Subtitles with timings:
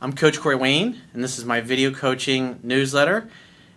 [0.00, 3.28] I'm Coach Corey Wayne, and this is my video coaching newsletter.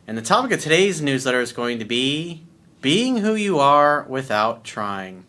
[0.05, 2.43] And the topic of today's newsletter is going to be
[2.79, 5.25] being who you are without trying.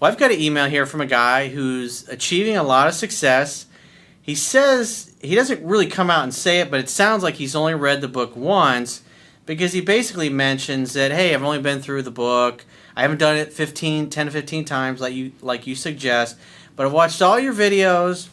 [0.00, 3.66] Well, I've got an email here from a guy who's achieving a lot of success.
[4.20, 7.54] He says he doesn't really come out and say it, but it sounds like he's
[7.54, 9.02] only read the book once
[9.46, 12.64] because he basically mentions that hey, I've only been through the book.
[12.96, 16.36] I haven't done it 15, 10 to 15 times like you like you suggest,
[16.74, 18.28] but I've watched all your videos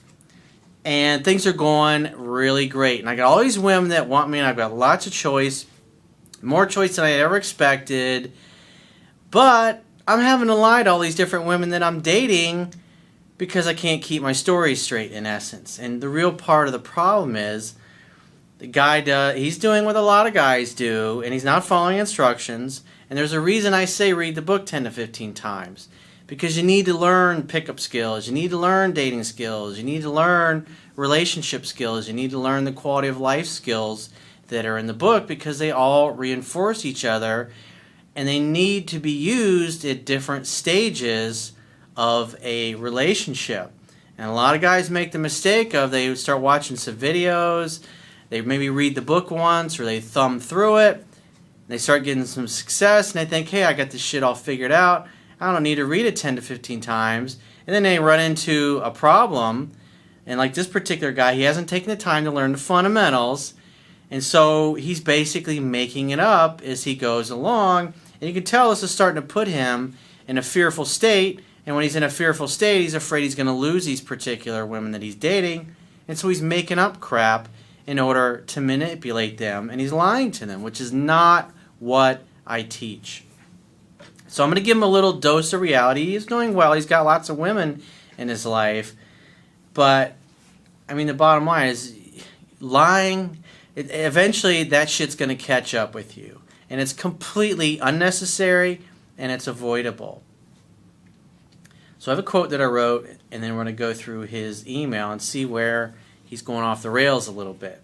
[0.86, 3.00] and things are going really great.
[3.00, 5.66] And I got all these women that want me, and I've got lots of choice,
[6.42, 8.32] more choice than I ever expected.
[9.32, 12.74] But I'm having to lie to all these different women that I'm dating
[13.38, 15.80] because I can't keep my story straight, in essence.
[15.80, 17.76] And the real part of the problem is
[18.58, 21.98] the guy does, he's doing what a lot of guys do, and he's not following
[21.98, 22.84] instructions.
[23.10, 25.88] And there's a reason I say read the book 10 to 15 times
[26.30, 30.04] because you need to learn pickup skills, you need to learn dating skills, you need
[30.04, 30.64] to learn
[30.96, 34.12] relationship skills, you need to learn the quality of life skills
[34.50, 37.50] that are in the book because they all reinforce each other
[38.16, 41.54] and they need to be used at different stages
[41.98, 43.72] of a relationship.
[44.16, 47.84] And a lot of guys make the mistake of they start watching some videos,
[48.30, 51.04] they maybe read the book once or they thumb through it,
[51.68, 54.72] they start getting some success and they think, hey, I got this shit all figured
[54.72, 55.08] out
[55.40, 57.38] I don't need to read it 10 to 15 times.
[57.66, 59.72] And then they run into a problem.
[60.26, 63.54] And like this particular guy, he hasn't taken the time to learn the fundamentals.
[64.12, 67.94] And so he's basically making it up as he goes along.
[68.20, 69.96] And you can tell this is starting to put him
[70.28, 71.42] in a fearful state.
[71.66, 74.66] And when he's in a fearful state, he's afraid he's going to lose these particular
[74.66, 75.76] women that he's dating.
[76.08, 77.48] And so he's making up crap
[77.86, 79.70] in order to manipulate them.
[79.70, 83.24] And he's lying to them, which is not what I teach.
[84.30, 86.06] So I'm going to give him a little dose of reality.
[86.06, 86.74] He's doing well.
[86.74, 87.82] He's got lots of women
[88.16, 88.96] in his life.
[89.74, 90.16] But,
[90.88, 91.98] I mean, the bottom line is
[92.60, 93.44] lying,
[93.76, 96.42] it, eventually that shit's going to catch up with you.
[96.70, 98.82] And it's completely unnecessary
[99.18, 100.22] and it's avoidable.
[101.98, 104.22] So I have a quote that I wrote, and then we're going to go through
[104.22, 107.82] his email and see where he's going off the rails a little bit.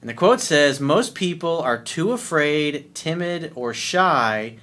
[0.00, 4.56] And the quote says Most people are too afraid, timid, or shy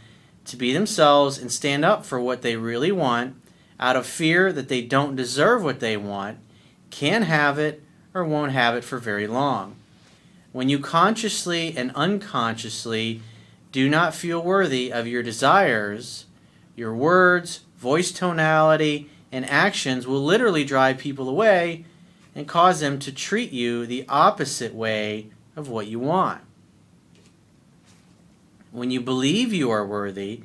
[0.49, 3.35] to be themselves and stand up for what they really want
[3.79, 6.37] out of fear that they don't deserve what they want,
[6.89, 7.83] can't have it,
[8.13, 9.75] or won't have it for very long.
[10.51, 13.21] When you consciously and unconsciously
[13.71, 16.25] do not feel worthy of your desires,
[16.75, 21.85] your words, voice tonality, and actions will literally drive people away
[22.33, 26.41] and cause them to treat you the opposite way of what you want.
[28.72, 30.41] When you believe you are worthy,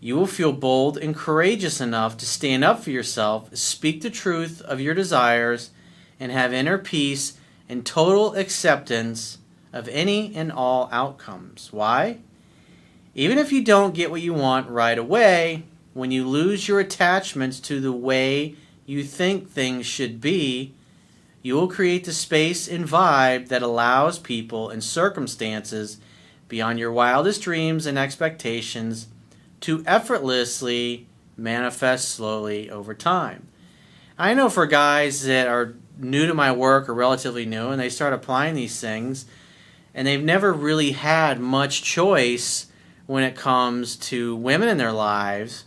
[0.00, 4.60] you will feel bold and courageous enough to stand up for yourself, speak the truth
[4.62, 5.70] of your desires,
[6.18, 7.38] and have inner peace
[7.68, 9.38] and total acceptance
[9.72, 11.72] of any and all outcomes.
[11.72, 12.18] Why?
[13.14, 17.60] Even if you don't get what you want right away, when you lose your attachments
[17.60, 18.56] to the way
[18.86, 20.74] you think things should be,
[21.42, 25.98] you will create the space and vibe that allows people and circumstances
[26.52, 29.08] beyond your wildest dreams and expectations
[29.58, 33.48] to effortlessly manifest slowly over time.
[34.18, 37.88] I know for guys that are new to my work or relatively new and they
[37.88, 39.24] start applying these things
[39.94, 42.66] and they've never really had much choice
[43.06, 45.64] when it comes to women in their lives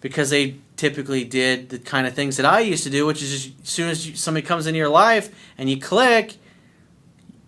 [0.00, 3.32] because they typically did the kind of things that I used to do, which is
[3.46, 6.36] as soon as somebody comes into your life and you click,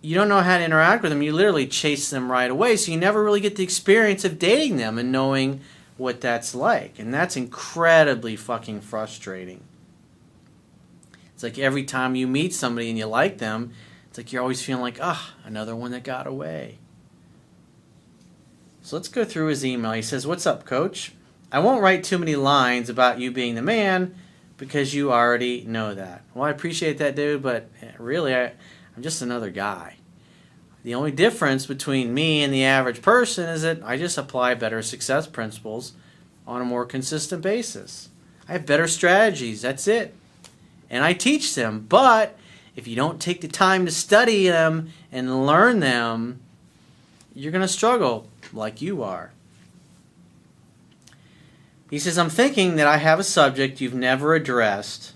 [0.05, 1.23] you don't know how to interact with them.
[1.23, 2.77] You literally chase them right away.
[2.77, 5.61] So you never really get the experience of dating them and knowing
[5.97, 6.99] what that's like.
[6.99, 9.63] And that's incredibly fucking frustrating.
[11.33, 13.73] It's like every time you meet somebody and you like them,
[14.07, 16.77] it's like you're always feeling like, ah, oh, another one that got away.
[18.83, 19.93] So let's go through his email.
[19.93, 21.13] He says, What's up, coach?
[21.51, 24.15] I won't write too many lines about you being the man
[24.57, 26.21] because you already know that.
[26.35, 28.51] Well, I appreciate that, dude, but really, I,
[28.95, 29.95] I'm just another guy.
[30.85, 34.83] The only difference between me and the average person is that I just apply better
[34.83, 35.93] success principles
[36.45, 38.09] on a more consistent basis.
[38.47, 40.13] I have better strategies, that's it.
[40.87, 42.37] And I teach them, but
[42.75, 46.41] if you don't take the time to study them and learn them,
[47.33, 49.31] you're going to struggle like you are.
[51.89, 55.13] He says, I'm thinking that I have a subject you've never addressed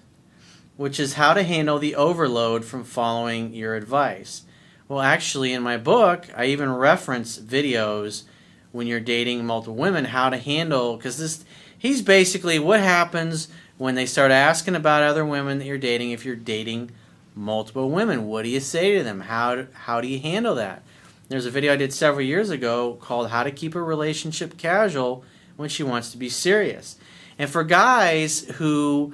[0.79, 4.43] which is how to handle the overload from following your advice.
[4.89, 8.23] Well, actually, in my book, I even reference videos
[8.71, 11.45] when you're dating multiple women, how to handle, because this,
[11.77, 16.25] he's basically what happens when they start asking about other women that you're dating if
[16.25, 16.89] you're dating
[17.35, 18.25] multiple women?
[18.25, 19.19] What do you say to them?
[19.21, 20.81] How, how do you handle that?
[21.27, 25.23] There's a video I did several years ago called How to Keep a Relationship Casual
[25.55, 26.97] When She Wants to Be Serious.
[27.37, 29.13] And for guys who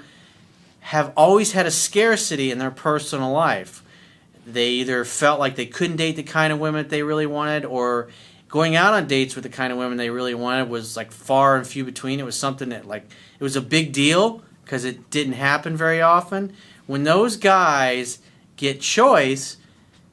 [0.79, 3.83] have always had a scarcity in their personal life,
[4.45, 7.65] they either felt like they couldn't date the kind of women that they really wanted
[7.65, 8.09] or
[8.47, 11.57] going out on dates with the kind of women they really wanted was like far
[11.57, 12.19] and few between.
[12.19, 13.09] It was something that like
[13.39, 16.53] it was a big deal because it didn't happen very often.
[16.87, 18.19] When those guys
[18.55, 19.57] get choice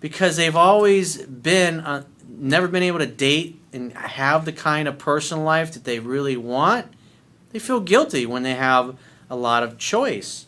[0.00, 4.98] because they've always been uh, never been able to date and have the kind of
[4.98, 6.86] personal life that they really want,
[7.50, 8.96] they feel guilty when they have
[9.30, 10.46] a lot of choice.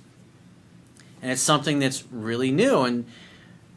[1.23, 3.07] And it's something that's really new and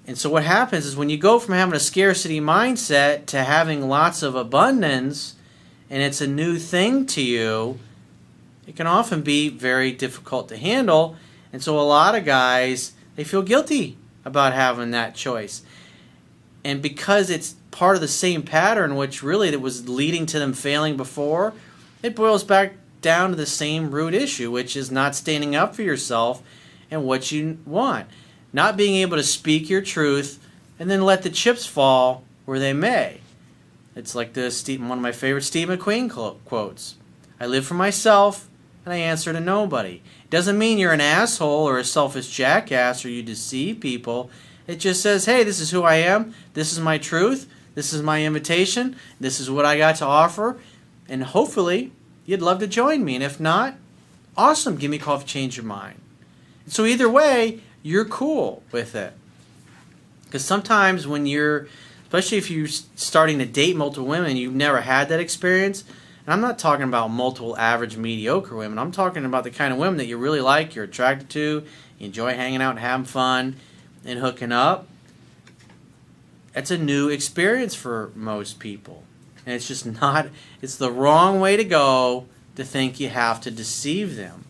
[0.07, 3.89] and so what happens is when you go from having a scarcity mindset to having
[3.89, 5.35] lots of abundance
[5.89, 7.77] and it's a new thing to you,
[8.65, 11.17] it can often be very difficult to handle.
[11.51, 15.61] And so a lot of guys, they feel guilty about having that choice.
[16.63, 20.53] And because it's part of the same pattern, which really that was leading to them
[20.53, 21.53] failing before,
[22.01, 25.81] it boils back down to the same root issue, which is not standing up for
[25.81, 26.41] yourself
[26.89, 28.07] and what you want
[28.53, 30.43] not being able to speak your truth,
[30.79, 33.19] and then let the chips fall where they may.
[33.95, 36.09] It's like the Steve, one of my favorite Steve McQueen
[36.45, 36.95] quotes.
[37.39, 38.47] I live for myself,
[38.85, 40.01] and I answer to nobody.
[40.23, 44.29] It doesn't mean you're an asshole or a selfish jackass or you deceive people.
[44.65, 46.33] It just says, hey, this is who I am.
[46.53, 47.49] This is my truth.
[47.75, 48.95] This is my invitation.
[49.19, 50.57] This is what I got to offer.
[51.09, 51.91] And hopefully,
[52.25, 53.15] you'd love to join me.
[53.15, 53.75] And if not,
[54.35, 54.75] awesome.
[54.75, 55.99] Give me a call if you change your mind.
[56.67, 59.13] So either way, you're cool with it.
[60.25, 61.67] Because sometimes when you're,
[62.03, 65.85] especially if you're starting to date multiple women, you've never had that experience.
[66.25, 68.77] And I'm not talking about multiple average, mediocre women.
[68.77, 71.63] I'm talking about the kind of women that you really like, you're attracted to,
[71.97, 73.55] you enjoy hanging out and having fun
[74.03, 74.85] and hooking up.
[76.51, 79.03] That's a new experience for most people.
[79.45, 80.27] And it's just not,
[80.61, 82.25] it's the wrong way to go
[82.57, 84.43] to think you have to deceive them.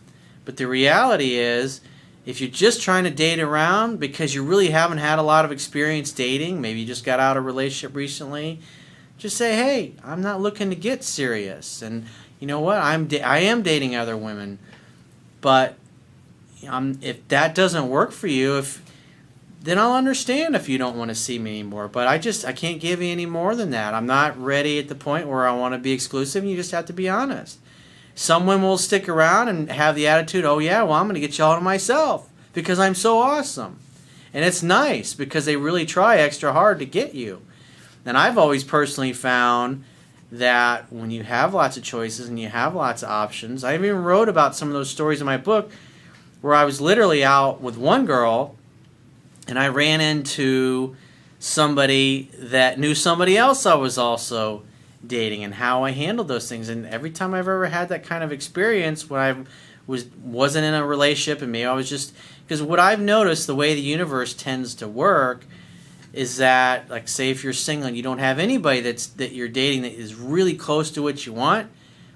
[0.43, 1.81] But the reality is,
[2.27, 5.51] if you're just trying to date around because you really haven't had a lot of
[5.53, 8.59] experience dating, maybe you just got out of a relationship recently,
[9.17, 12.05] just say, "Hey, I'm not looking to get serious." And
[12.41, 12.79] you know what?
[12.79, 14.59] I'm da- I am dating other women,
[15.39, 15.75] but
[16.67, 18.83] um, if that doesn't work for you, if
[19.63, 21.87] then I'll understand if you don't want to see me anymore.
[21.87, 23.93] But I just I can't give you any more than that.
[23.93, 26.43] I'm not ready at the point where I want to be exclusive.
[26.43, 27.59] You just have to be honest.
[28.17, 31.37] Someone will stick around and have the attitude, oh, yeah, well, I'm going to get
[31.37, 33.77] y'all to myself because I'm so awesome.
[34.33, 37.43] And it's nice because they really try extra hard to get you.
[38.07, 39.83] And I've always personally found
[40.31, 44.03] that when you have lots of choices and you have lots of options, I even
[44.03, 45.71] wrote about some of those stories in my book
[46.41, 48.55] where I was literally out with one girl
[49.47, 50.95] and I ran into
[51.37, 54.63] somebody that knew somebody else I was also
[55.07, 56.69] dating and how I handled those things.
[56.69, 59.43] And every time I've ever had that kind of experience when I
[59.85, 62.13] was wasn't in a relationship and maybe I was just
[62.45, 65.45] because what I've noticed the way the universe tends to work
[66.13, 69.47] is that like say if you're single and you don't have anybody that's that you're
[69.47, 71.69] dating that is really close to what you want,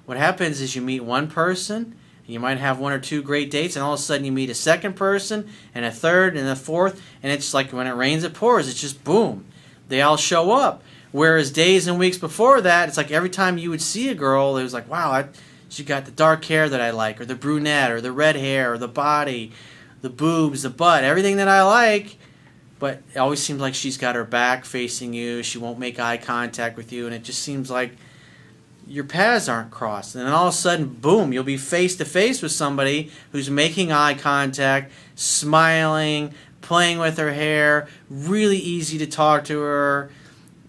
[0.05, 1.95] what happens is you meet one person
[2.25, 4.31] and you might have one or two great dates, and all of a sudden you
[4.31, 7.91] meet a second person, and a third, and a fourth, and it's like when it
[7.91, 8.69] rains, it pours.
[8.69, 9.45] It's just boom.
[9.87, 10.83] They all show up.
[11.11, 14.57] Whereas days and weeks before that, it's like every time you would see a girl,
[14.57, 15.25] it was like, wow, I,
[15.67, 18.73] she got the dark hair that I like, or the brunette, or the red hair,
[18.73, 19.51] or the body,
[20.01, 22.17] the boobs, the butt, everything that I like.
[22.79, 25.43] But it always seems like she's got her back facing you.
[25.43, 27.95] She won't make eye contact with you, and it just seems like
[28.87, 30.15] your paths aren't crossed.
[30.15, 33.49] And then all of a sudden, boom, you'll be face to face with somebody who's
[33.49, 40.09] making eye contact, smiling, playing with her hair, really easy to talk to her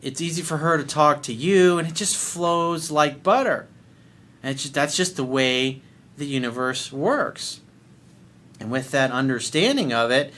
[0.02, 3.68] it's easy for her to talk to you, and it just flows like butter.
[4.42, 5.80] And just, that's just the way
[6.16, 7.60] the universe works.
[8.58, 10.34] And with that understanding of it,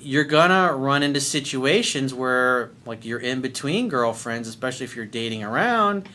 [0.00, 5.42] you're gonna run into situations where, like, you're in between girlfriends, especially if you're dating
[5.42, 6.08] around,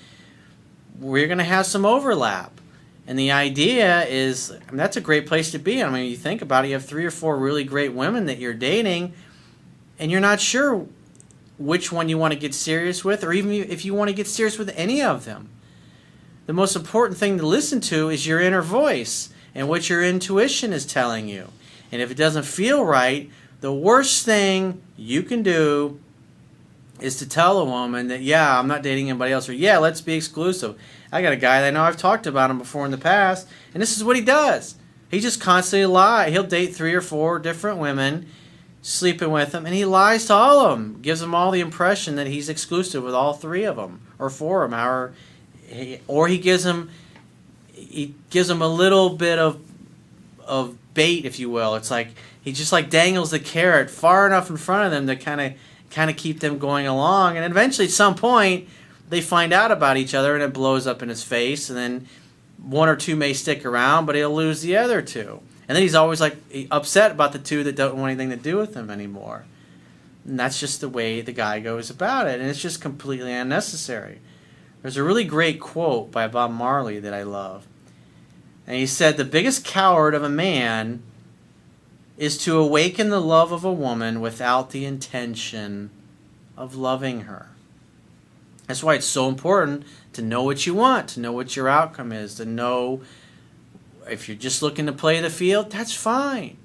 [1.01, 2.61] you're gonna have some overlap.
[3.05, 5.83] And the idea is, I mean, that's a great place to be.
[5.83, 8.37] I mean, you think about it, you have three or four really great women that
[8.37, 9.11] you're dating,
[9.99, 10.87] and you're not sure
[11.63, 14.27] which one you want to get serious with, or even if you want to get
[14.27, 15.49] serious with any of them.
[16.45, 20.73] The most important thing to listen to is your inner voice and what your intuition
[20.73, 21.47] is telling you.
[21.91, 23.29] And if it doesn't feel right,
[23.61, 25.99] the worst thing you can do
[26.99, 30.01] is to tell a woman that, yeah, I'm not dating anybody else, or yeah, let's
[30.01, 30.77] be exclusive.
[31.13, 33.47] I got a guy that I know I've talked about him before in the past,
[33.73, 34.75] and this is what he does.
[35.09, 36.29] He just constantly lie.
[36.29, 38.27] He'll date three or four different women
[38.83, 42.15] sleeping with them, and he lies to all of them, gives them all the impression
[42.17, 45.13] that he's exclusive with all three of them or four of them, however,
[45.65, 46.91] he, or he gives them
[47.73, 49.59] he gives them a little bit of
[50.45, 51.75] of bait, if you will.
[51.75, 52.09] It's like
[52.43, 55.53] he just like dangles the carrot far enough in front of them to kind of
[55.89, 58.67] kind of keep them going along, and eventually, at some point,
[59.09, 62.07] they find out about each other, and it blows up in his face, and then
[62.61, 65.41] one or two may stick around, but he'll lose the other two.
[65.67, 66.37] And then he's always like
[66.71, 69.45] upset about the two that don't want anything to do with him anymore.
[70.25, 72.39] And that's just the way the guy goes about it.
[72.39, 74.19] And it's just completely unnecessary.
[74.81, 77.67] There's a really great quote by Bob Marley that I love.
[78.67, 81.01] And he said, The biggest coward of a man
[82.17, 85.89] is to awaken the love of a woman without the intention
[86.55, 87.49] of loving her.
[88.67, 92.11] That's why it's so important to know what you want, to know what your outcome
[92.11, 93.01] is, to know
[94.09, 96.57] if you're just looking to play the field, that's fine.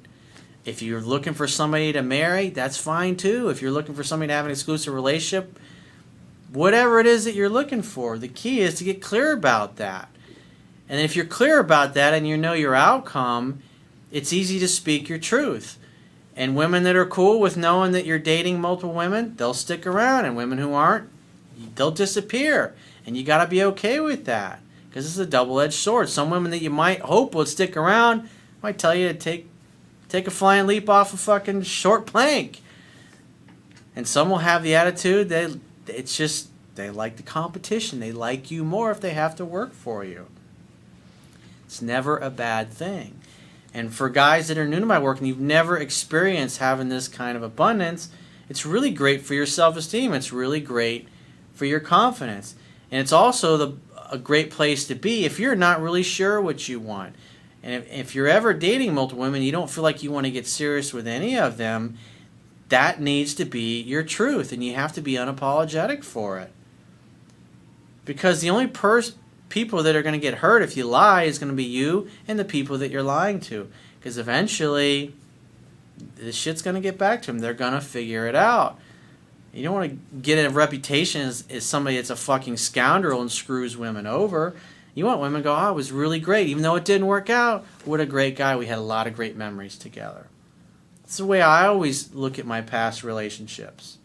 [0.64, 3.48] If you're looking for somebody to marry, that's fine too.
[3.48, 5.58] If you're looking for somebody to have an exclusive relationship,
[6.52, 10.08] whatever it is that you're looking for, the key is to get clear about that.
[10.88, 13.62] And if you're clear about that and you know your outcome,
[14.10, 15.78] it's easy to speak your truth.
[16.36, 20.24] And women that are cool with knowing that you're dating multiple women, they'll stick around.
[20.24, 21.10] And women who aren't,
[21.74, 22.74] they'll disappear.
[23.04, 26.08] And you got to be okay with that because this is a double-edged sword.
[26.08, 28.28] Some women that you might hope would stick around
[28.62, 29.48] might tell you to take
[30.08, 32.62] take a flying leap off a fucking short plank.
[33.94, 38.00] And some will have the attitude that it's just they like the competition.
[38.00, 40.28] They like you more if they have to work for you.
[41.66, 43.20] It's never a bad thing.
[43.74, 47.08] And for guys that are new to my work and you've never experienced having this
[47.08, 48.08] kind of abundance,
[48.48, 50.14] it's really great for your self-esteem.
[50.14, 51.08] It's really great
[51.52, 52.54] for your confidence.
[52.90, 53.76] And it's also the
[54.10, 57.14] a great place to be if you're not really sure what you want.
[57.62, 60.30] And if, if you're ever dating multiple women, you don't feel like you want to
[60.30, 61.98] get serious with any of them,
[62.68, 66.52] that needs to be your truth, and you have to be unapologetic for it.
[68.04, 69.16] Because the only pers-
[69.48, 72.08] people that are going to get hurt if you lie is going to be you
[72.26, 73.70] and the people that you're lying to.
[73.98, 75.14] Because eventually,
[76.16, 77.40] this shit's going to get back to them.
[77.40, 78.78] They're going to figure it out.
[79.58, 83.30] You don't want to get a reputation as, as somebody that's a fucking scoundrel and
[83.30, 84.54] screws women over.
[84.94, 86.48] You want women to go, oh, it was really great.
[86.48, 88.56] Even though it didn't work out, what a great guy.
[88.56, 90.28] We had a lot of great memories together.
[91.04, 93.98] It's the way I always look at my past relationships.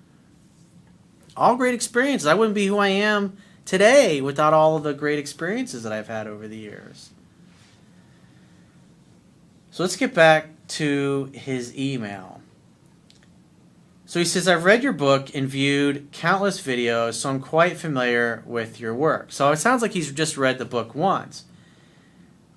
[1.36, 2.28] All great experiences.
[2.28, 6.08] I wouldn't be who I am today without all of the great experiences that I've
[6.08, 7.10] had over the years.
[9.72, 12.43] So let's get back to his email.
[14.14, 18.44] So he says, I've read your book and viewed countless videos, so I'm quite familiar
[18.46, 19.32] with your work.
[19.32, 21.46] So it sounds like he's just read the book once.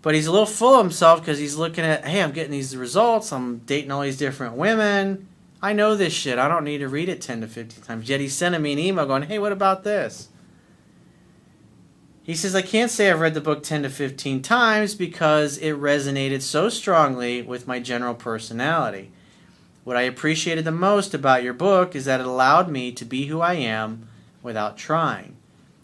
[0.02, 2.76] But he's a little full of himself because he's looking at, hey, I'm getting these
[2.76, 5.28] results, I'm dating all these different women.
[5.62, 6.38] I know this shit.
[6.38, 8.06] I don't need to read it 10 to 15 times.
[8.06, 10.28] Yet he's sending me an email going, hey, what about this?
[12.22, 15.74] He says, I can't say I've read the book 10 to 15 times because it
[15.76, 19.10] resonated so strongly with my general personality.
[19.86, 23.26] What I appreciated the most about your book is that it allowed me to be
[23.26, 24.08] who I am
[24.42, 25.36] without trying.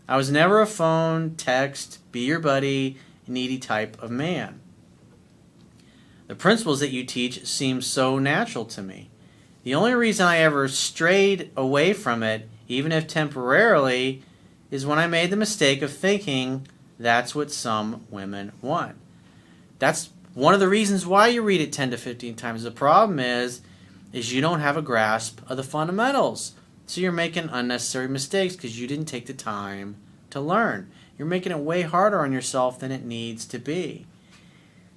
[0.09, 2.97] I was never a phone, text, be your buddy,
[3.29, 4.59] needy type of man.
[6.27, 9.09] The principles that you teach seem so natural to me.
[9.63, 14.25] The only reason I ever strayed away from it, even if temporarily,
[14.73, 16.67] is when I made the mistake of thinking
[16.99, 18.97] that's what some women want.
[19.79, 22.65] That's one of the reasons why you read it 10 to 15 times.
[22.65, 23.61] The problem is
[24.13, 26.53] is you don't have a grasp of the fundamentals.
[26.87, 29.97] So you're making unnecessary mistakes because you didn't take the time
[30.31, 30.91] to learn.
[31.17, 34.07] You're making it way harder on yourself than it needs to be.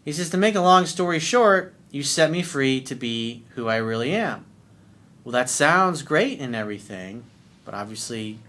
[0.04, 3.68] He says, To make a long story short, you set me free to be who
[3.68, 4.46] I really am.
[5.24, 7.24] Well, that sounds great and everything,
[7.64, 8.40] but obviously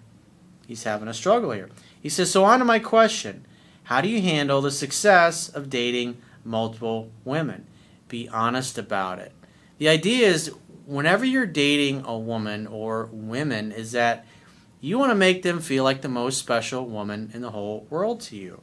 [0.67, 1.71] he's having a struggle here.
[2.01, 3.45] He says, So on to my question
[3.85, 7.67] How do you handle the success of dating multiple women?
[8.09, 9.33] Be honest about it.
[9.79, 10.53] The idea is
[10.87, 14.27] whenever you're dating a woman or women, is that
[14.81, 18.21] you want to make them feel like the most special woman in the whole world
[18.23, 18.61] to you.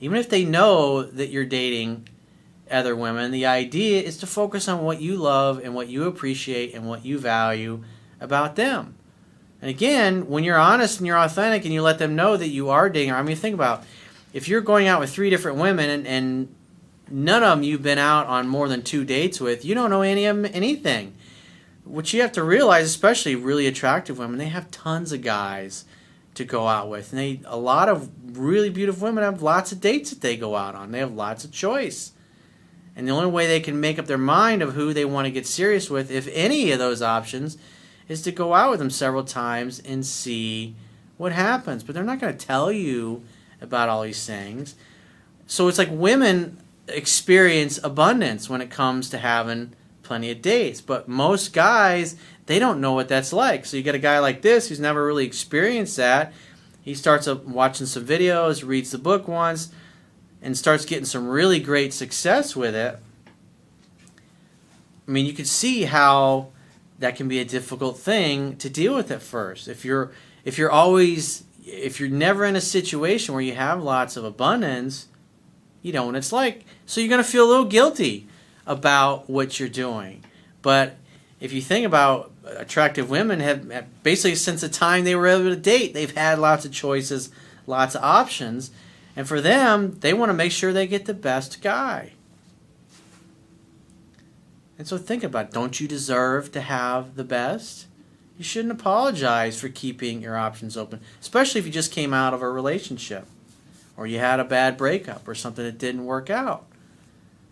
[0.00, 2.08] Even if they know that you're dating
[2.70, 6.74] other women, the idea is to focus on what you love and what you appreciate
[6.74, 7.82] and what you value
[8.20, 8.94] about them.
[9.60, 12.68] And again, when you're honest and you're authentic and you let them know that you
[12.68, 13.84] are dating, I mean, think about
[14.32, 16.54] if you're going out with three different women and, and
[17.10, 19.64] none of them you've been out on more than two dates with.
[19.64, 21.14] You don't know any of them anything.
[21.84, 25.84] What you have to realize, especially really attractive women, they have tons of guys
[26.34, 27.12] to go out with.
[27.12, 30.56] And they a lot of really beautiful women have lots of dates that they go
[30.56, 30.92] out on.
[30.92, 32.12] They have lots of choice.
[32.94, 35.30] And the only way they can make up their mind of who they want to
[35.30, 37.56] get serious with, if any of those options,
[38.08, 40.74] is to go out with them several times and see
[41.16, 41.84] what happens.
[41.84, 43.22] But they're not going to tell you
[43.60, 44.74] about all these things.
[45.46, 50.80] So it's like women experience abundance when it comes to having plenty of dates.
[50.80, 52.16] But most guys,
[52.46, 53.66] they don't know what that's like.
[53.66, 56.32] So you get a guy like this who's never really experienced that.
[56.82, 59.70] He starts up watching some videos, reads the book once,
[60.40, 62.98] and starts getting some really great success with it.
[65.06, 66.48] I mean, you can see how
[66.98, 69.68] that can be a difficult thing to deal with at first.
[69.68, 70.10] If you're
[70.44, 75.06] if you're always if you're never in a situation where you have lots of abundance,
[75.82, 76.64] you know what it's like.
[76.86, 78.26] So you're going to feel a little guilty
[78.66, 80.24] about what you're doing.
[80.62, 80.96] But
[81.40, 85.56] if you think about attractive women have basically since the time they were able to
[85.56, 87.30] date, they've had lots of choices,
[87.66, 88.70] lots of options,
[89.14, 92.12] and for them, they want to make sure they get the best guy.
[94.78, 97.86] And so think about don't you deserve to have the best?
[98.36, 102.42] You shouldn't apologize for keeping your options open, especially if you just came out of
[102.42, 103.26] a relationship
[103.98, 106.64] or you had a bad breakup or something that didn't work out.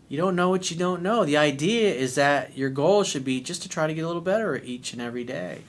[0.08, 1.24] You don't know what you don't know.
[1.24, 4.22] The idea is that your goal should be just to try to get a little
[4.22, 5.62] better each and every day.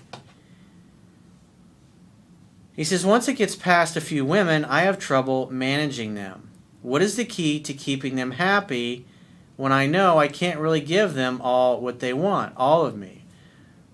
[2.75, 6.51] He says, once it gets past a few women, I have trouble managing them.
[6.83, 9.07] What is the key to keeping them happy
[9.55, 13.23] when I know I can't really give them all what they want, all of me?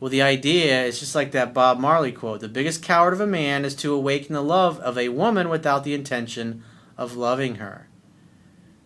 [0.02, 3.26] Well, the idea is just like that Bob Marley quote the biggest coward of a
[3.26, 6.62] man is to awaken the love of a woman without the intention
[6.98, 7.88] of loving her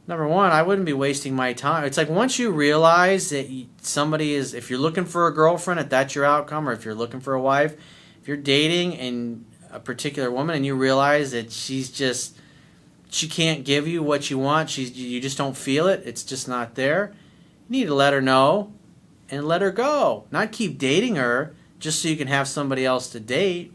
[0.08, 1.84] number one, I wouldn't be wasting my time.
[1.84, 3.48] It's like once you realize that
[3.82, 6.96] somebody is, if you're looking for a girlfriend, if that's your outcome, or if you're
[6.96, 7.76] looking for a wife,
[8.22, 12.38] if you're dating and a particular woman and you realize that she's just,
[13.10, 16.48] she can't give you what you want, she's, you just don't feel it, it's just
[16.48, 17.14] not there,
[17.68, 18.72] you need to let her know
[19.30, 20.26] and let her go.
[20.32, 23.74] Not keep dating her just so you can have somebody else to date.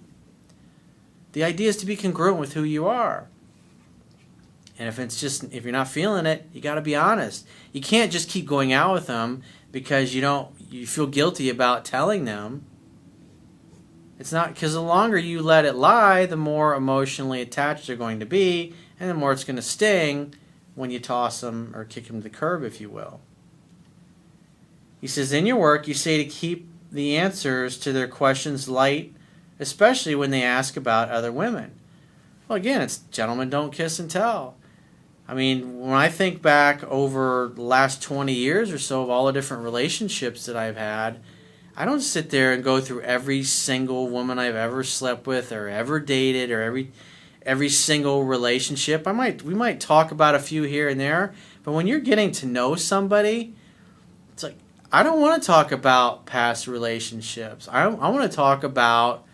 [1.32, 3.28] The idea is to be congruent with who you are.
[4.82, 7.46] And if it's just if you're not feeling it, you got to be honest.
[7.70, 11.84] You can't just keep going out with them because you don't you feel guilty about
[11.84, 12.66] telling them.
[14.18, 18.18] It's not because the longer you let it lie, the more emotionally attached they're going
[18.18, 20.34] to be, and the more it's going to sting
[20.74, 23.20] when you toss them or kick them to the curb, if you will.
[25.00, 29.14] He says, in your work, you say to keep the answers to their questions light,
[29.60, 31.78] especially when they ask about other women.
[32.48, 34.56] Well, again, it's gentlemen don't kiss and tell.
[35.32, 39.24] I mean, when I think back over the last 20 years or so of all
[39.24, 41.22] the different relationships that I've had,
[41.74, 45.68] I don't sit there and go through every single woman I've ever slept with or
[45.68, 46.92] ever dated or every
[47.46, 49.08] every single relationship.
[49.08, 51.32] I might we might talk about a few here and there,
[51.64, 53.54] but when you're getting to know somebody,
[54.34, 54.56] it's like
[54.92, 57.68] I don't want to talk about past relationships.
[57.72, 59.24] I I want to talk about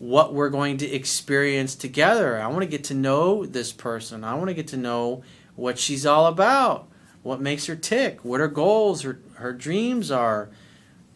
[0.00, 2.40] what we're going to experience together.
[2.40, 4.24] I want to get to know this person.
[4.24, 5.22] I want to get to know
[5.56, 6.88] what she's all about,
[7.22, 10.48] what makes her tick, what her goals, her, her dreams are,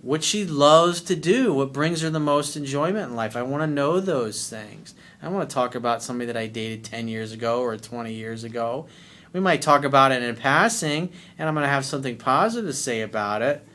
[0.03, 3.37] what she loves to do, what brings her the most enjoyment in life.
[3.37, 4.95] I want to know those things.
[5.23, 8.45] I want to talk about somebody that I dated 10 years ago or 20 years
[8.45, 8.87] ago.
[9.33, 12.77] We might talk about it in passing, and I'm going to have something positive to
[12.77, 13.67] say about it.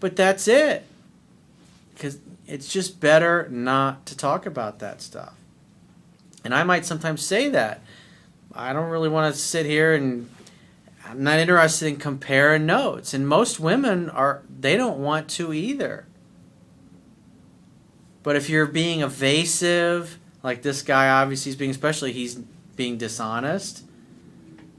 [0.00, 0.84] But that's it.
[2.48, 5.34] It's just better not to talk about that stuff.
[6.42, 7.82] And I might sometimes say that.
[8.54, 10.30] I don't really want to sit here and
[11.04, 13.12] I'm not interested in comparing notes.
[13.12, 16.06] And most women are they don't want to either.
[18.22, 22.36] But if you're being evasive, like this guy obviously is being especially he's
[22.76, 23.84] being dishonest,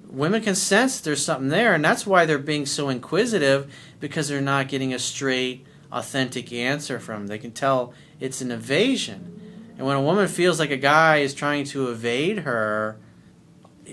[0.10, 4.42] women can sense there's something there and that's why they're being so inquisitive because they're
[4.42, 7.28] not getting a straight authentic answer from.
[7.28, 9.74] They can tell it's an evasion.
[9.78, 12.98] And when a woman feels like a guy is trying to evade her,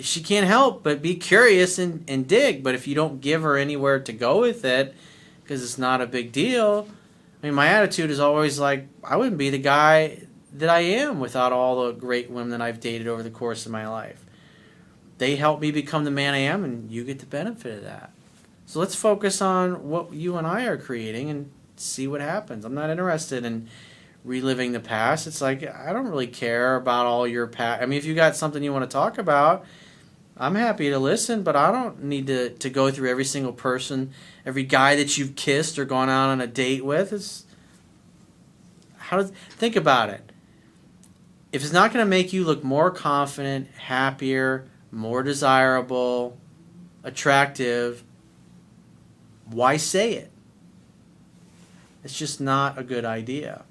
[0.01, 2.63] she can't help but be curious and, and dig.
[2.63, 4.95] But if you don't give her anywhere to go with it,
[5.43, 6.89] because it's not a big deal,
[7.43, 10.23] I mean, my attitude is always like, I wouldn't be the guy
[10.55, 13.73] that I am without all the great women that I've dated over the course of
[13.73, 14.25] my life.
[15.19, 18.11] They help me become the man I am, and you get the benefit of that.
[18.67, 22.65] So let's focus on what you and I are creating and see what happens.
[22.65, 23.69] I'm not interested in
[24.25, 25.27] reliving the past.
[25.27, 27.83] It's like I don't really care about all your past.
[27.83, 29.65] I mean, if you got something you want to talk about,
[30.37, 34.13] I'm happy to listen, but I don't need to, to go through every single person,
[34.45, 37.13] every guy that you've kissed or gone out on a date with.
[37.13, 37.47] It's
[38.99, 40.33] how does think about it.
[41.53, 46.37] If it's not going to make you look more confident, happier, more desirable,
[47.03, 48.05] attractive,
[49.47, 50.31] why say it?
[52.07, 53.65] It's just not a good idea.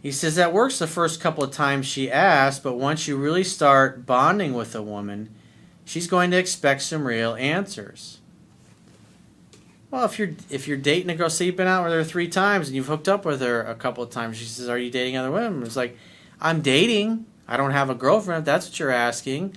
[0.00, 3.42] He says that works the first couple of times she asks, but once you really
[3.42, 5.34] start bonding with a woman,
[5.84, 8.20] she's going to expect some real answers.
[9.90, 12.28] Well, if you're if you're dating a girl, say you've been out with her three
[12.28, 14.88] times and you've hooked up with her a couple of times, she says, "Are you
[14.88, 15.98] dating other women?" It's like,
[16.40, 17.26] I'm dating.
[17.48, 18.42] I don't have a girlfriend.
[18.42, 19.56] If that's what you're asking.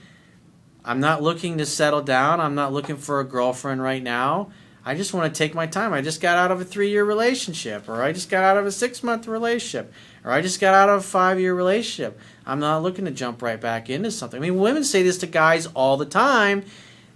[0.84, 2.42] I'm not looking to settle down.
[2.42, 4.50] I'm not looking for a girlfriend right now.
[4.88, 5.94] I just want to take my time.
[5.94, 8.68] I just got out of a three year relationship, or I just got out of
[8.68, 9.92] a six month relationship,
[10.24, 12.20] or I just got out of a five year relationship.
[12.46, 14.38] I'm not looking to jump right back into something.
[14.38, 16.66] I mean, women say this to guys all the time,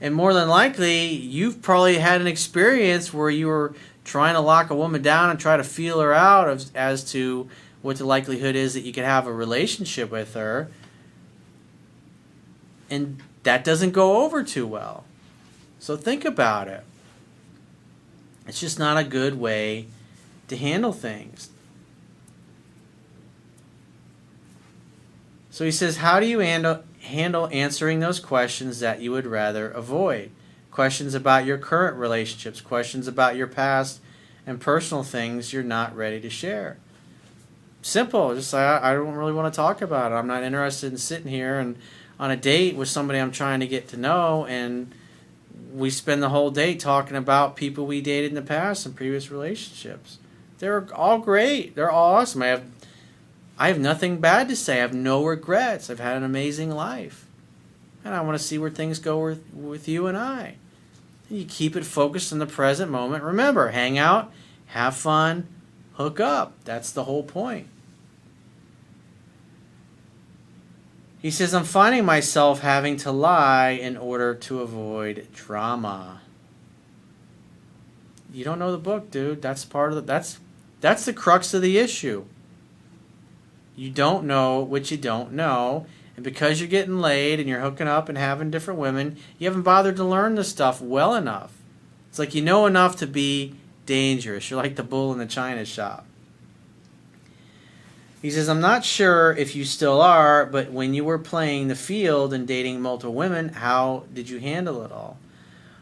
[0.02, 4.72] and more than likely, you've probably had an experience where you were trying to lock
[4.72, 7.48] a woman down and try to feel her out as, as to
[7.84, 10.70] what the likelihood is that you could have a relationship with her.
[12.90, 15.04] And that doesn't go over too well.
[15.78, 16.84] So think about it.
[18.50, 19.86] It's just not a good way
[20.48, 21.50] to handle things.
[25.52, 29.70] So he says, How do you handle, handle answering those questions that you would rather
[29.70, 30.32] avoid?
[30.72, 34.00] Questions about your current relationships, questions about your past
[34.48, 36.78] and personal things you're not ready to share.
[37.84, 38.34] Simple.
[38.34, 40.16] Just I, I don't really want to talk about it.
[40.16, 41.78] I'm not interested in sitting here and
[42.20, 44.92] on a date with somebody I'm trying to get to know and
[45.74, 49.32] we spend the whole day talking about people we dated in the past and previous
[49.32, 50.18] relationships.
[50.60, 51.76] They're all great.
[51.76, 52.42] They're all awesome.
[52.42, 52.64] I have
[53.58, 54.76] I have nothing bad to say.
[54.76, 55.90] I have no regrets.
[55.90, 57.26] I've had an amazing life.
[58.06, 60.56] And I want to see where things go with, with you and I.
[61.30, 63.24] And you keep it focused in the present moment.
[63.24, 64.32] Remember, hang out,
[64.68, 65.48] have fun,
[65.96, 66.54] hook up.
[66.64, 67.68] That's the whole point.
[71.22, 76.22] He says, I'm finding myself having to lie in order to avoid drama.
[78.32, 79.42] You don't know the book, dude.
[79.42, 80.40] That's part of the that's
[80.82, 82.26] that's the crux of the issue.
[83.76, 85.88] You don't know what you don't know.
[86.16, 89.64] And because you're getting laid and you're hooking up and having different women, you haven't
[89.64, 91.54] bothered to learn this stuff well enough.
[92.10, 93.56] It's like you know enough to be
[93.86, 94.50] dangerous.
[94.50, 96.06] You're like the bull in the china shop.
[98.22, 101.76] He says, I'm not sure if you still are, but when you were playing the
[101.76, 105.18] field and dating multiple women, how did you handle it all?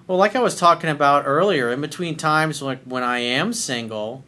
[0.05, 4.23] Well, like I was talking about earlier, in between times like when I am single,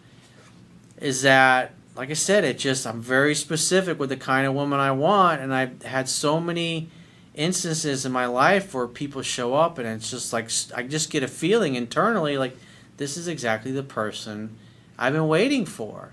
[0.99, 4.79] is that like I said, it just I'm very specific with the kind of woman
[4.79, 6.89] I want, and I've had so many
[7.35, 11.23] instances in my life where people show up, and it's just like I just get
[11.23, 12.57] a feeling internally like
[12.97, 14.57] this is exactly the person
[14.97, 16.11] I've been waiting for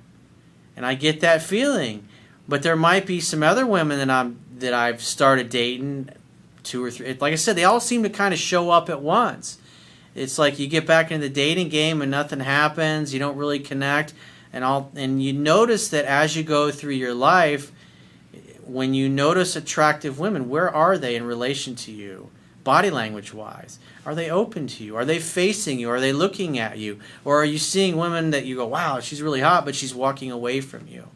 [0.76, 2.06] and I get that feeling.
[2.46, 6.10] But there might be some other women that I'm that I've started dating,
[6.62, 7.16] two or three.
[7.20, 9.58] Like I said, they all seem to kind of show up at once.
[10.14, 13.12] It's like you get back into the dating game and nothing happens.
[13.12, 14.14] You don't really connect,
[14.52, 14.92] and all.
[14.94, 17.72] And you notice that as you go through your life,
[18.64, 22.30] when you notice attractive women, where are they in relation to you?
[22.66, 23.78] Body language wise?
[24.04, 24.96] Are they open to you?
[24.96, 25.88] Are they facing you?
[25.88, 26.98] Are they looking at you?
[27.24, 30.32] Or are you seeing women that you go, wow, she's really hot, but she's walking
[30.32, 31.06] away from you?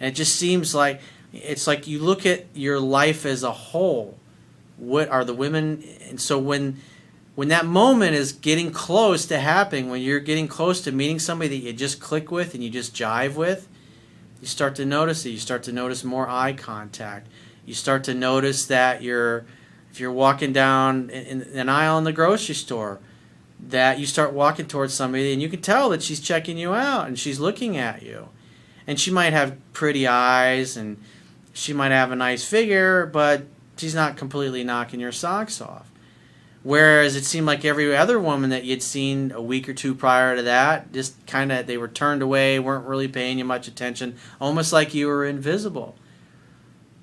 [0.00, 1.02] And it just seems like
[1.34, 4.18] it's like you look at your life as a whole.
[4.78, 5.84] What are the women?
[6.08, 6.80] And so when
[7.34, 11.60] when that moment is getting close to happening, when you're getting close to meeting somebody
[11.60, 13.68] that you just click with and you just jive with,
[14.40, 15.30] you start to notice it.
[15.30, 17.26] You start to notice more eye contact.
[17.66, 19.44] You start to notice that you're
[19.90, 23.00] if you're walking down in, an aisle in the grocery store,
[23.68, 27.06] that you start walking towards somebody and you can tell that she's checking you out
[27.06, 28.28] and she's looking at you.
[28.86, 30.96] And she might have pretty eyes and
[31.52, 33.42] she might have a nice figure, but
[33.76, 35.90] she's not completely knocking your socks off.
[36.62, 40.36] Whereas it seemed like every other woman that you'd seen a week or two prior
[40.36, 44.16] to that, just kind of they were turned away, weren't really paying you much attention,
[44.40, 45.96] almost like you were invisible.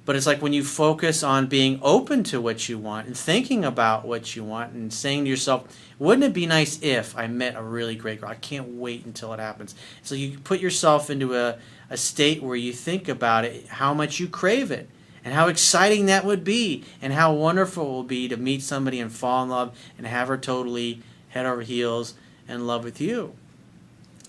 [0.08, 3.66] But it's like when you focus on being open to what you want and thinking
[3.66, 5.66] about what you want and saying to yourself,
[6.00, 8.30] wouldn't it be nice if I met a really great girl?
[8.30, 9.76] I can't wait until it happens.
[10.04, 11.58] So you put yourself into a,
[11.90, 14.90] a state where you think about it, how much you crave it,
[15.26, 19.02] and how exciting that would be, and how wonderful it will be to meet somebody
[19.02, 22.14] and fall in love and have her totally head over heels
[22.48, 23.34] in love with you.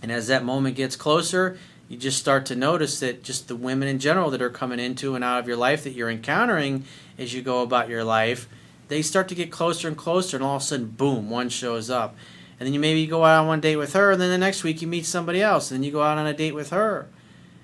[0.03, 1.57] And as that moment gets closer,
[1.89, 5.15] you just start to notice that just the women in general that are coming into
[5.15, 6.85] and out of your life that you're encountering
[7.17, 8.49] as you go about your life,
[8.89, 11.91] they start to get closer and closer, and all of a sudden, boom, one shows
[11.91, 12.15] up.
[12.61, 14.65] And then you maybe go out on one date with her, and then the next
[14.65, 17.09] week you meet somebody else, and then you go out on a date with her.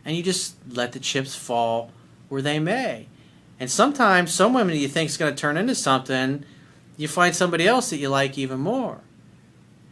[0.05, 1.91] And you just let the chips fall
[2.29, 3.09] where they may.
[3.59, 6.45] And sometimes some women you think is going to turn into something,
[6.97, 9.01] you find somebody else that you like even more.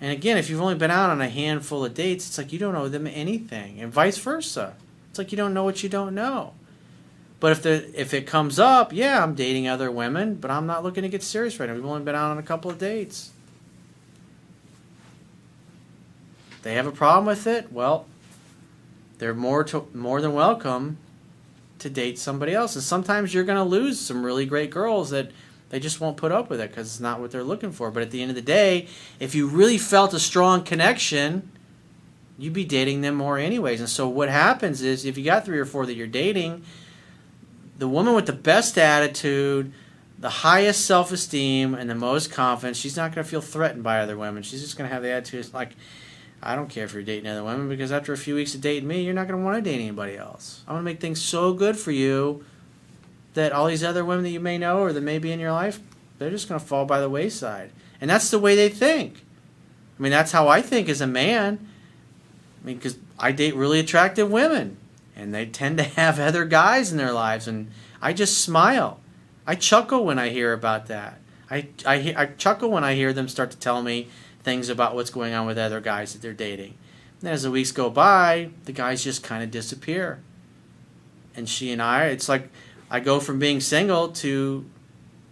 [0.03, 2.59] And again, if you've only been out on a handful of dates, it's like you
[2.59, 4.75] don't owe them anything, and vice versa.
[5.09, 6.55] It's like you don't know what you don't know.
[7.39, 10.83] But if the if it comes up, yeah, I'm dating other women, but I'm not
[10.83, 11.77] looking to get serious right now.
[11.77, 13.31] We've only been out on a couple of dates.
[16.63, 17.73] They have a problem with it.
[17.73, 18.07] Well,
[19.19, 20.99] they're more to, more than welcome
[21.79, 22.75] to date somebody else.
[22.75, 25.31] And sometimes you're going to lose some really great girls that
[25.73, 27.91] they just won't put up with it because it's not what they're looking for.
[27.91, 31.51] But at the end of the day, if you really felt a strong connection,
[32.37, 33.81] you'd be dating them more anyways.
[33.81, 36.63] And so what happens is if you got three or four that you're dating,
[37.79, 39.73] the woman with the best attitude,
[40.19, 44.01] the highest self esteem, and the most confidence, she's not going to feel threatened by
[44.01, 44.43] other women.
[44.43, 45.71] She's just going to have the attitude like,
[46.43, 48.87] I don't care if you're dating other women because after a few weeks of dating
[48.87, 50.65] me, you're not going to want to date anybody else.
[50.69, 52.45] I'm going to make things so good for you
[53.35, 55.53] that all these other women that you may know or that may be in your
[55.53, 55.81] life,
[56.19, 57.71] they're just going to fall by the wayside.
[58.01, 59.25] And that's the way they think.
[59.99, 61.67] I mean, that's how I think as a man.
[62.63, 64.77] I mean, because I date really attractive women,
[65.15, 69.01] and they tend to have other guys in their lives, and I just smile.
[69.47, 71.19] I chuckle when I hear about that.
[71.51, 74.09] I, I, I chuckle when I hear them start to tell me
[74.43, 76.75] things about what's going on with other guys that they're dating.
[77.21, 80.21] And as the weeks go by, the guys just kind of disappear.
[81.37, 82.49] And she and I, it's like
[82.93, 84.67] I go from being single to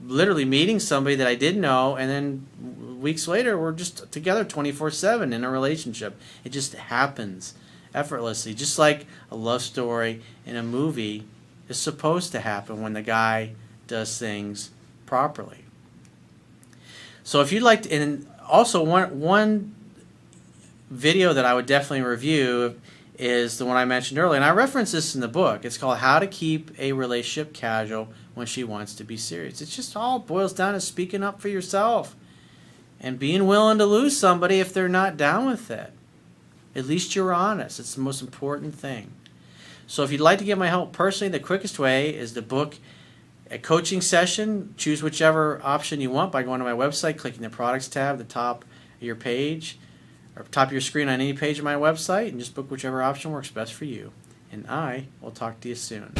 [0.02, 4.90] literally meeting somebody that I didn't know, and then weeks later, we're just together 24
[4.90, 6.18] 7 in a relationship.
[6.42, 7.52] It just happens
[7.94, 11.26] effortlessly, just like a love story in a movie
[11.68, 13.52] is supposed to happen when the guy
[13.86, 14.70] does things
[15.04, 15.64] properly.
[17.24, 19.74] So if you'd like to, and also one one
[20.88, 22.80] video that I would definitely review
[23.20, 25.64] is the one I mentioned earlier, and I reference this in the book.
[25.64, 29.66] It's called "How to Keep a Relationship Casual When She Wants to Be Serious." It
[29.66, 32.16] just all boils down to speaking up for yourself
[32.98, 35.92] and being willing to lose somebody if they're not down with it.
[36.74, 37.78] At least you're honest.
[37.78, 39.12] It's the most important thing.
[39.87, 42.76] So if you'd like to get my help personally, the quickest way is to book
[43.50, 44.72] a coaching session.
[44.76, 48.18] Choose whichever option you want by going to my website, clicking the products tab, at
[48.18, 48.64] the top
[48.96, 49.78] of your page,
[50.36, 53.02] or top of your screen on any page of my website, and just book whichever
[53.02, 54.12] option works best for you.
[54.52, 56.14] And I will talk to you soon.